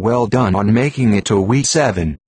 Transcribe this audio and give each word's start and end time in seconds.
Well 0.00 0.26
done 0.26 0.54
on 0.54 0.72
making 0.72 1.12
it 1.12 1.26
to 1.26 1.38
week 1.38 1.66
7. 1.66 2.18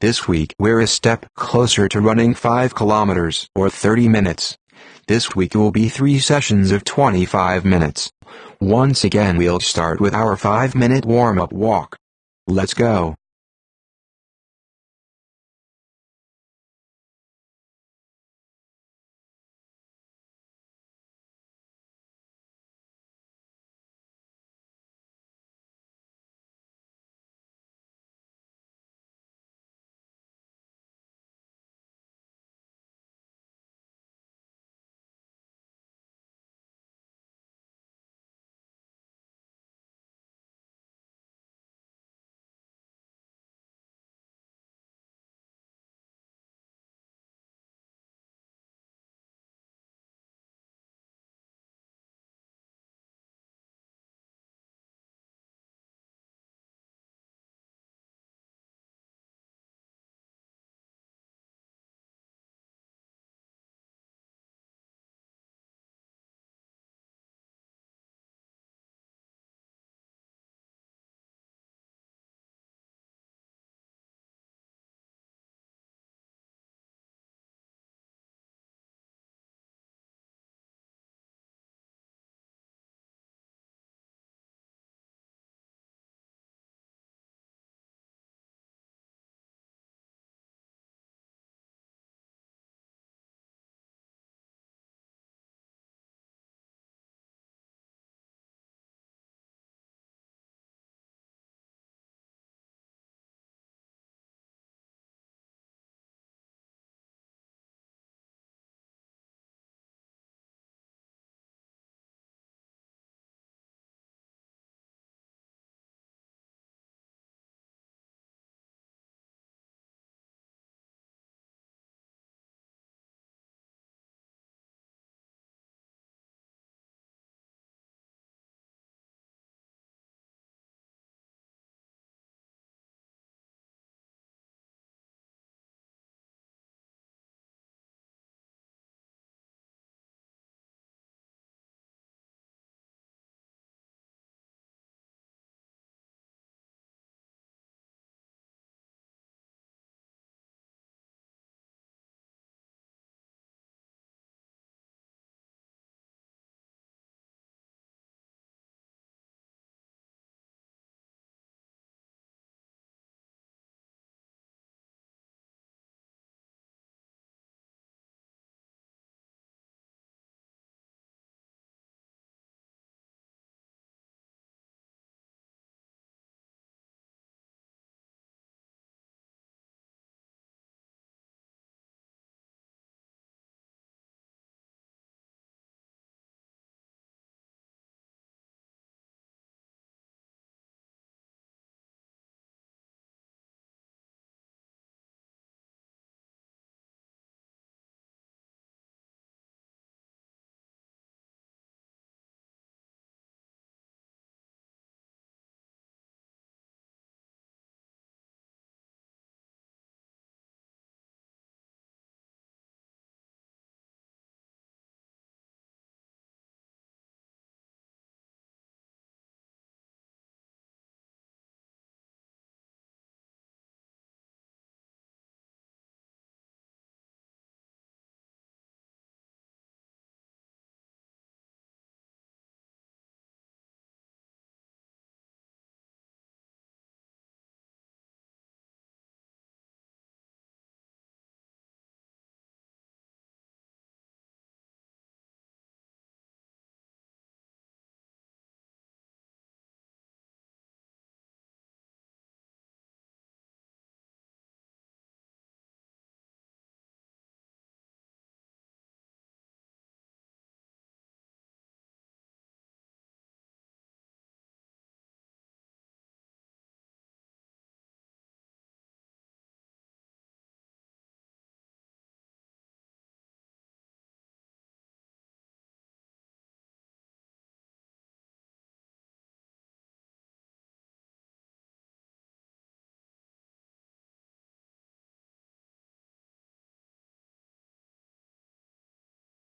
This 0.00 0.28
week 0.28 0.54
we're 0.58 0.80
a 0.80 0.86
step 0.86 1.24
closer 1.34 1.88
to 1.88 1.98
running 1.98 2.34
5 2.34 2.74
kilometers 2.74 3.48
or 3.54 3.70
30 3.70 4.06
minutes. 4.10 4.58
This 5.06 5.34
week 5.34 5.54
will 5.54 5.70
be 5.70 5.88
3 5.88 6.18
sessions 6.18 6.72
of 6.72 6.84
25 6.84 7.64
minutes. 7.64 8.12
Once 8.60 9.02
again 9.02 9.38
we'll 9.38 9.60
start 9.60 9.98
with 9.98 10.12
our 10.12 10.36
5 10.36 10.74
minute 10.74 11.06
warm 11.06 11.40
up 11.40 11.54
walk. 11.54 11.96
Let's 12.46 12.74
go. 12.74 13.14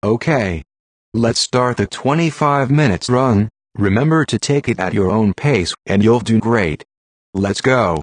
Okay. 0.04 0.64
Let's 1.14 1.38
start 1.38 1.76
the 1.76 1.86
25 1.86 2.72
minutes 2.72 3.08
run. 3.08 3.48
Remember 3.76 4.24
to 4.24 4.36
take 4.36 4.68
it 4.68 4.80
at 4.80 4.92
your 4.92 5.12
own 5.12 5.32
pace 5.32 5.74
and 5.86 6.02
you'll 6.02 6.18
do 6.18 6.40
great. 6.40 6.82
Let's 7.34 7.60
go. 7.60 8.02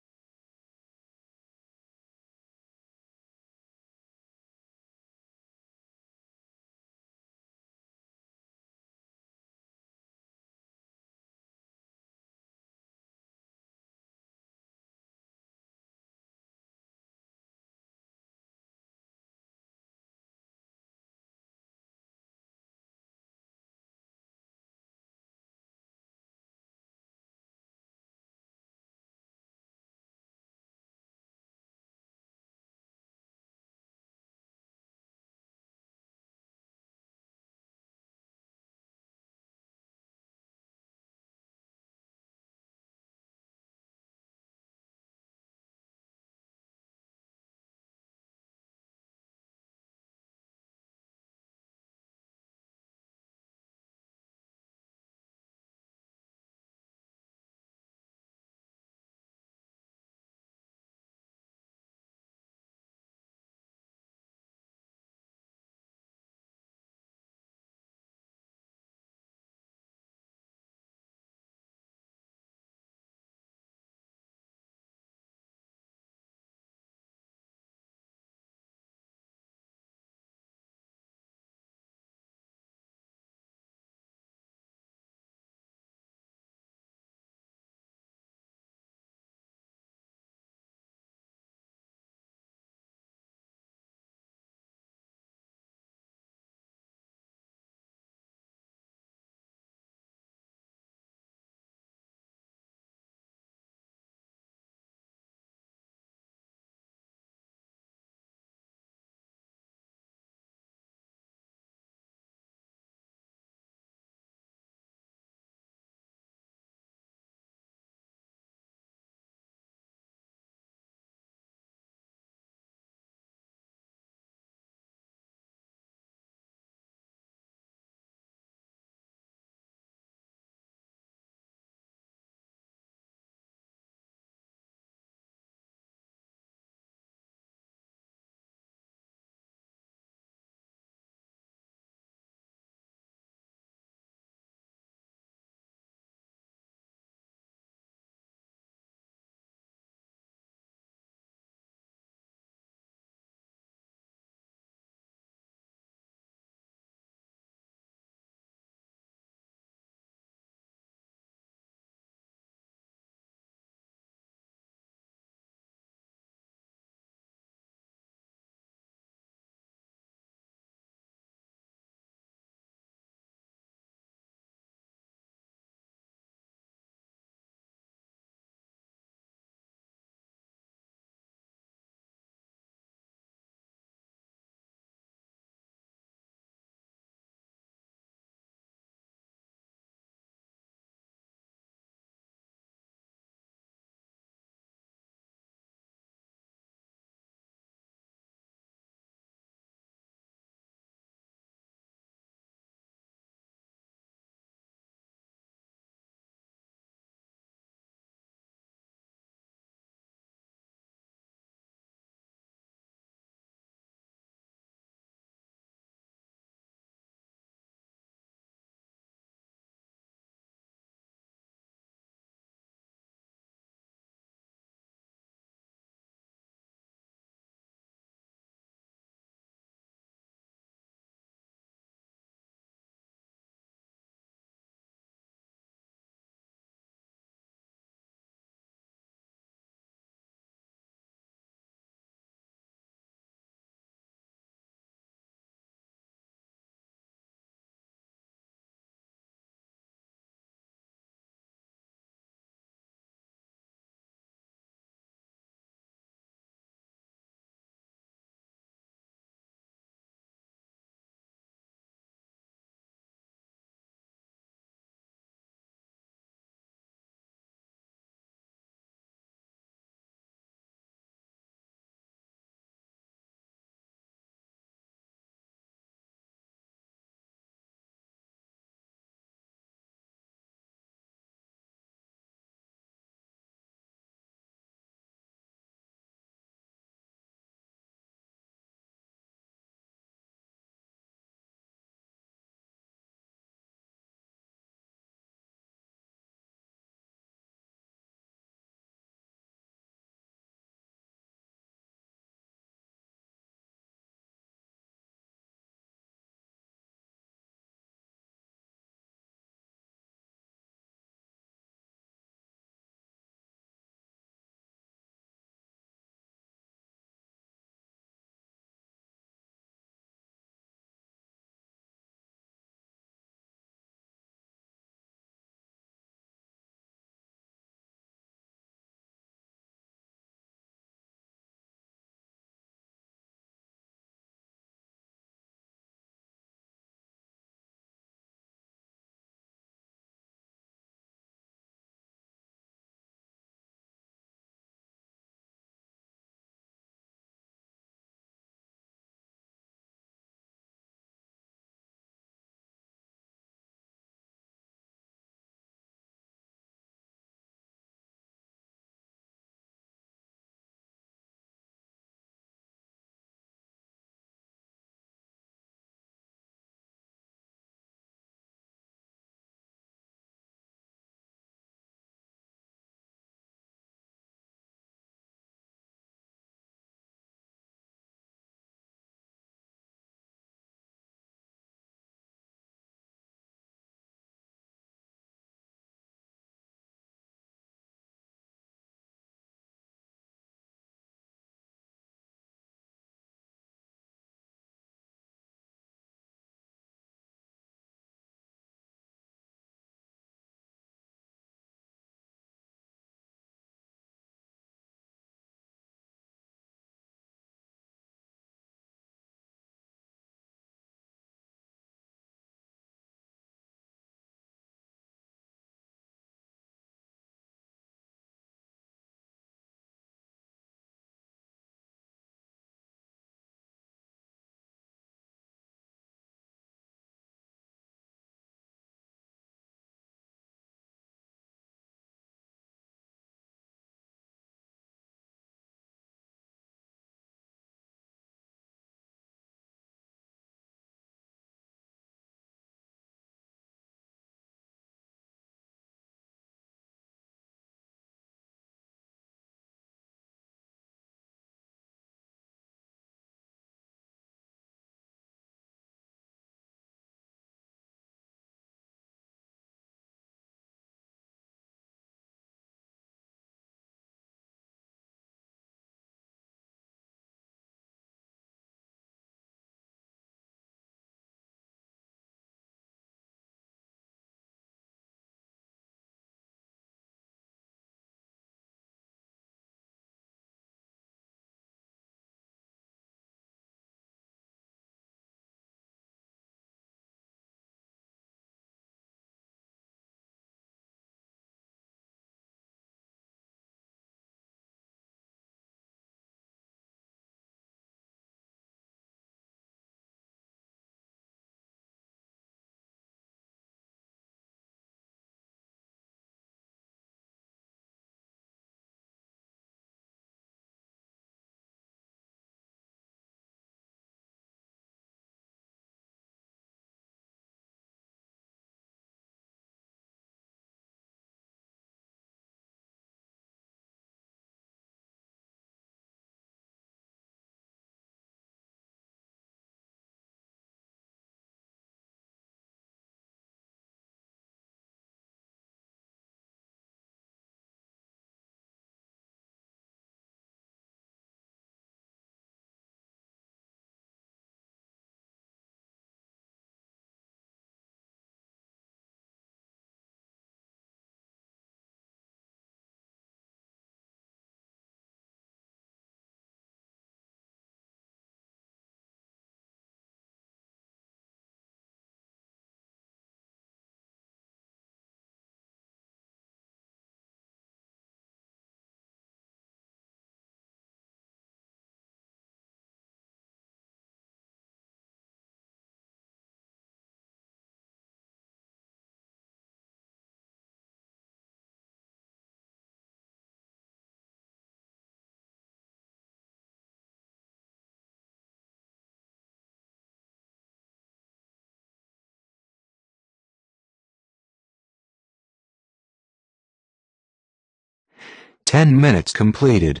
10 598.66 599.00
minutes 599.00 599.32
completed. 599.32 600.00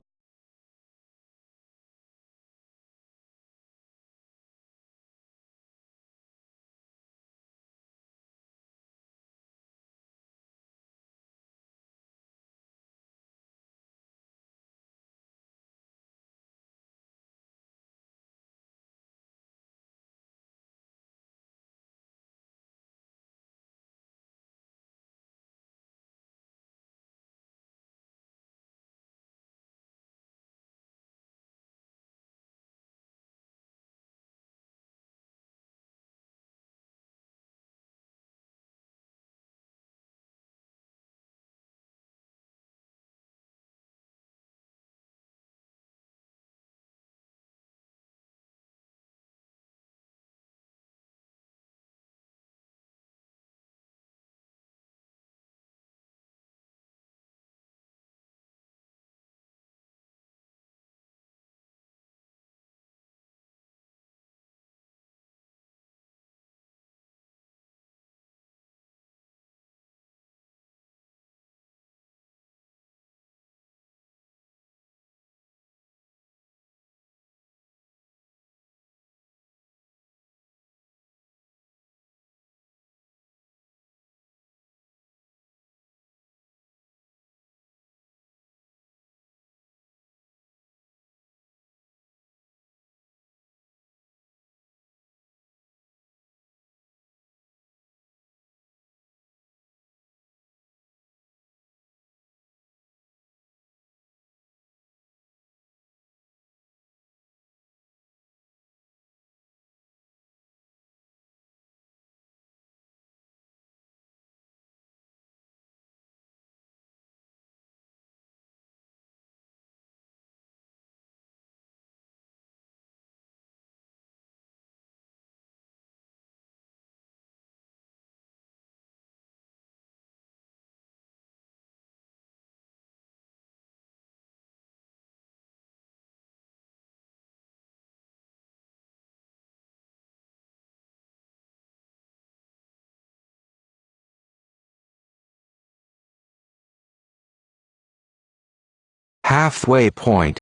Halfway 149.26 149.90
point. 149.90 150.38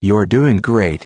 You're 0.00 0.24
doing 0.24 0.58
great. 0.58 1.04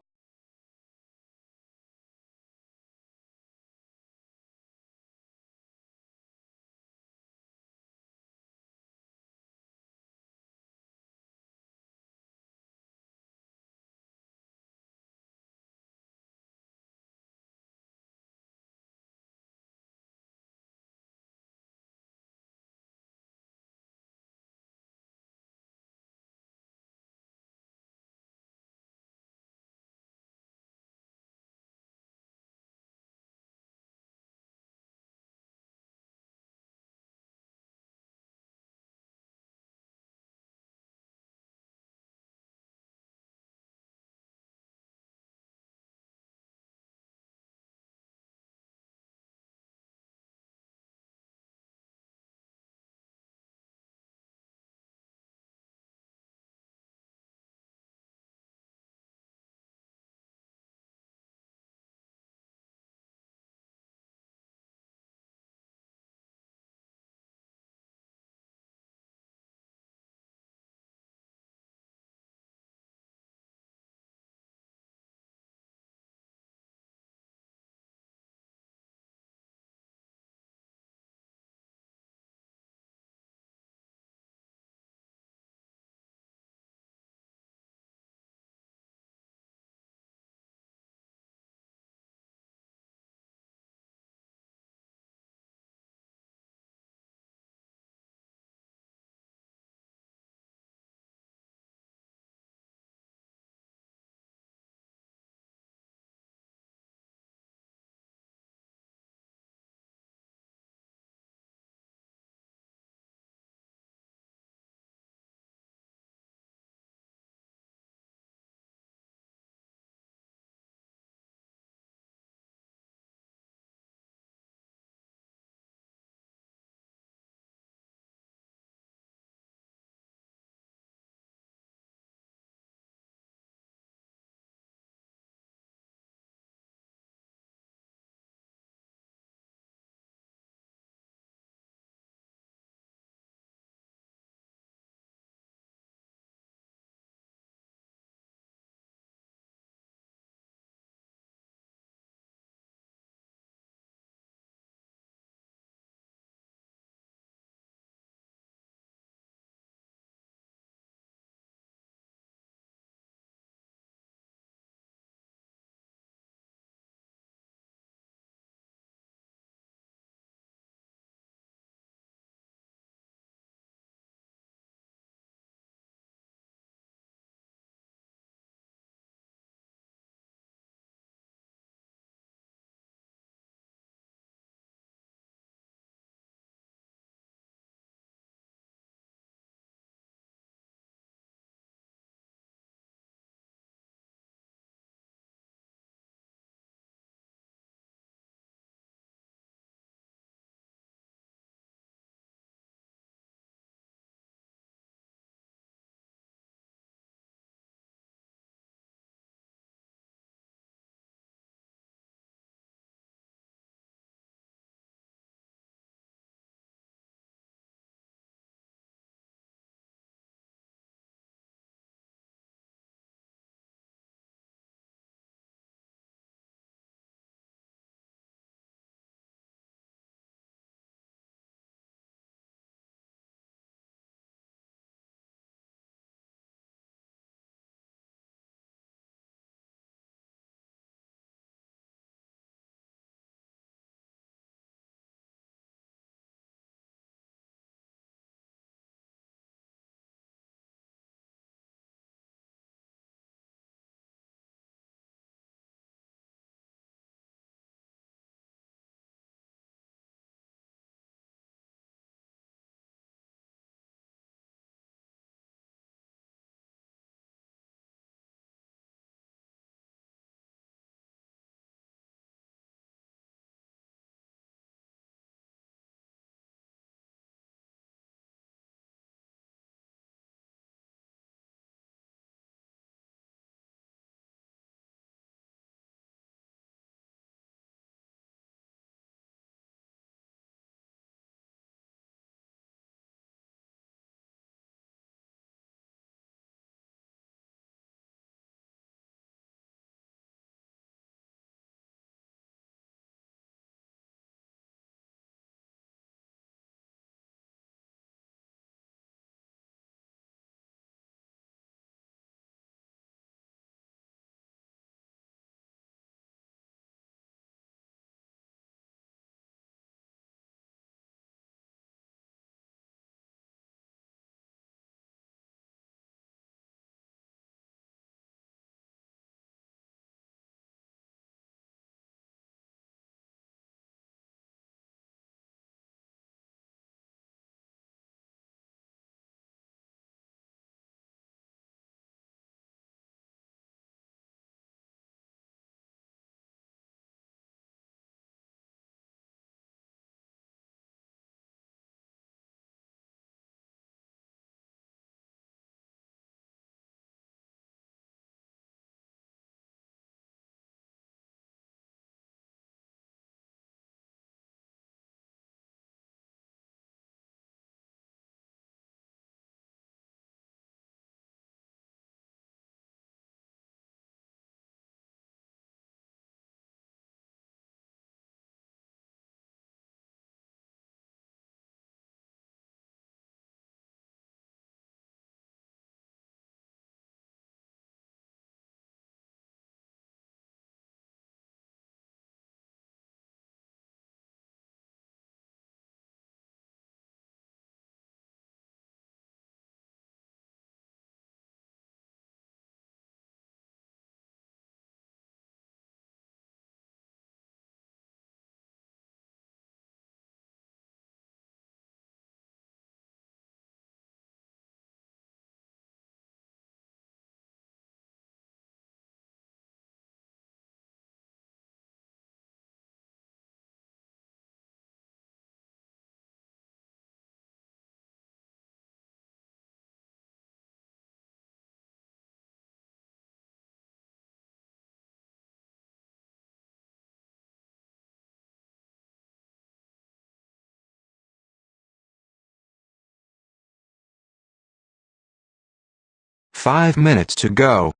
Five 446.62 446.96
minutes 446.96 447.34
to 447.42 447.48
go. 447.48 447.92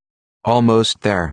Almost 0.45 1.01
there. 1.01 1.33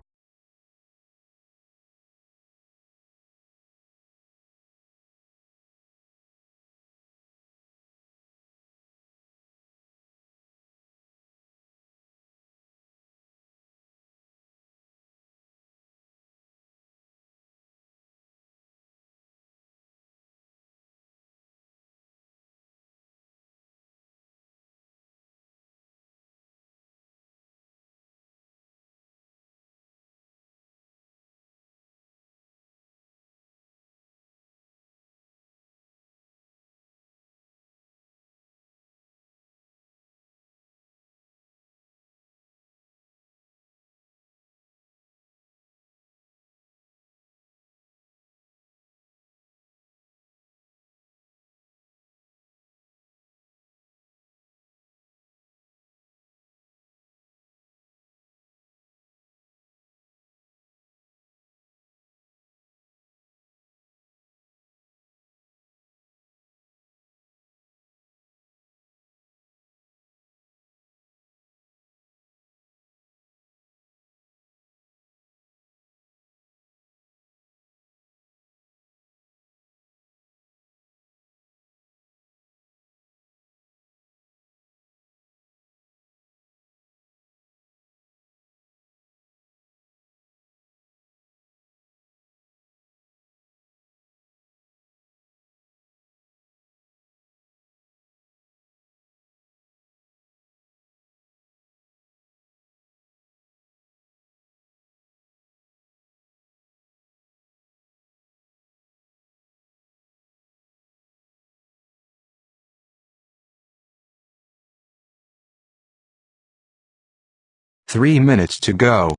Three 117.92 118.20
minutes 118.20 118.60
to 118.60 118.72
go. 118.72 119.16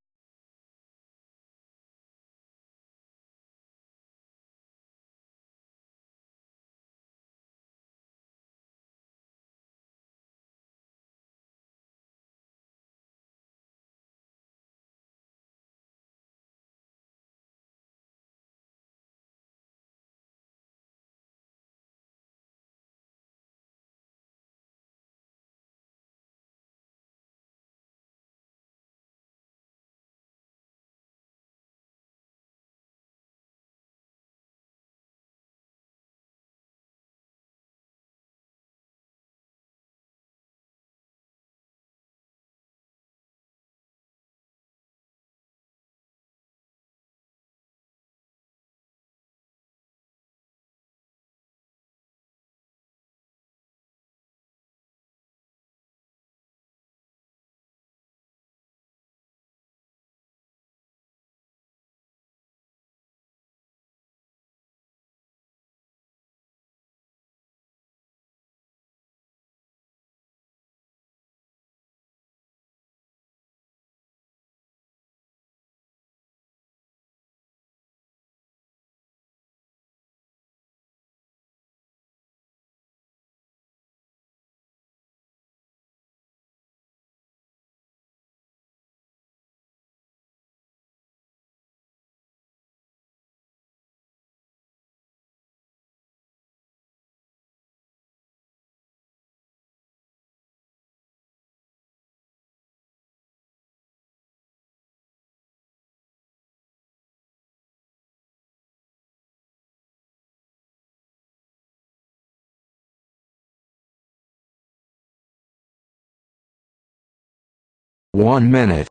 One 118.14 118.52
minute. 118.52 118.91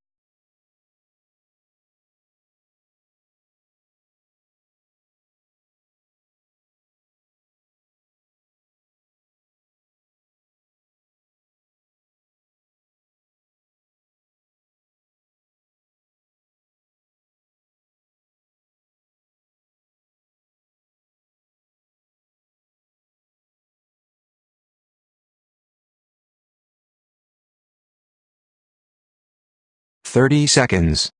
Thirty 30.10 30.48
seconds. 30.48 31.12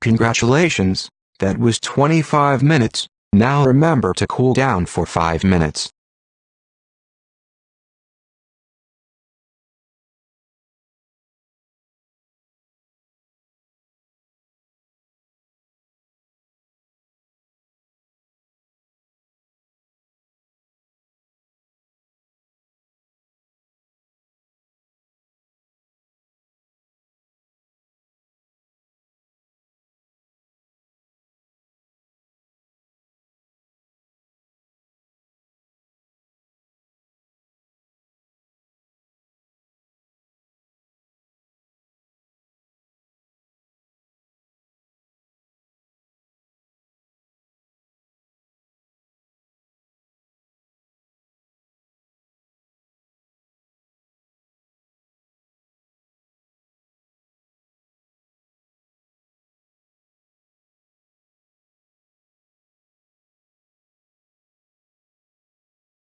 Congratulations, 0.00 1.08
that 1.40 1.58
was 1.58 1.80
25 1.80 2.62
minutes. 2.62 3.08
Now 3.32 3.64
remember 3.64 4.14
to 4.14 4.26
cool 4.28 4.54
down 4.54 4.86
for 4.86 5.04
5 5.06 5.42
minutes. 5.42 5.90